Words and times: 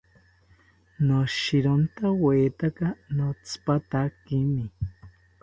Noshirontawetaka 1.05 2.85
notsipatakimi 3.15 4.65